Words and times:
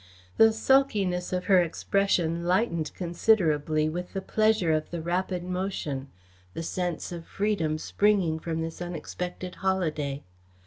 The 0.37 0.51
sulkiness 0.51 1.31
of 1.31 1.45
her 1.45 1.61
expression 1.61 2.43
lightened 2.43 2.91
considerably 2.95 3.87
with 3.87 4.13
the 4.13 4.21
pleasure 4.23 4.73
of 4.73 4.89
the 4.89 4.99
rapid 4.99 5.43
motion, 5.43 6.07
the 6.55 6.63
sense 6.63 7.11
of 7.11 7.23
freedom 7.27 7.77
springing 7.77 8.39
from 8.39 8.63
this 8.63 8.81
unexpected 8.81 9.53
holiday. 9.61 10.23